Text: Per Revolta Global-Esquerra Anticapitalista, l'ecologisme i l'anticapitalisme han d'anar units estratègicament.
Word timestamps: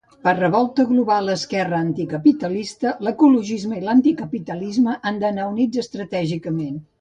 Per 0.27 0.31
Revolta 0.37 0.85
Global-Esquerra 0.91 1.81
Anticapitalista, 1.87 2.93
l'ecologisme 3.09 3.79
i 3.81 3.83
l'anticapitalisme 3.91 4.97
han 5.11 5.21
d'anar 5.27 5.47
units 5.53 5.85
estratègicament. 5.85 6.75